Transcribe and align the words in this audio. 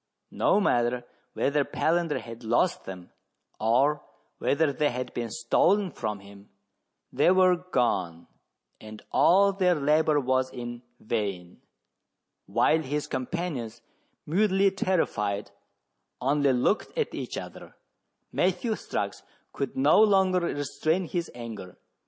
No 0.31 0.59
matter 0.59 1.05
whether 1.33 1.63
Palander 1.63 2.19
had 2.19 2.43
lost 2.43 2.85
them, 2.85 3.11
or 3.59 4.01
whether 4.39 4.73
they 4.73 4.89
had 4.89 5.13
been 5.13 5.29
stolen 5.29 5.91
from 5.91 6.21
him; 6.21 6.49
they 7.13 7.29
were 7.29 7.55
gone, 7.55 8.25
and 8.79 9.03
all 9.11 9.53
their 9.53 9.75
labour 9.75 10.19
was 10.19 10.49
in 10.49 10.81
vain 10.99 11.61
I 11.61 11.61
21 11.61 11.61
8 11.61 11.61
meridiana; 11.61 11.61
the 11.77 11.87
adventures 12.17 12.35
of 12.47 12.55
While 12.55 12.89
his 12.95 13.07
companions, 13.07 13.81
mutely 14.25 14.71
terrified, 14.71 15.51
only 16.19 16.53
looked 16.53 16.97
at 16.97 17.13
each 17.13 17.37
other, 17.37 17.75
Matthew 18.31 18.71
Strux 18.71 19.21
could 19.53 19.77
no 19.77 20.01
longer 20.01 20.39
restrain 20.39 21.05
his 21.07 21.29
anger. 21.35 21.77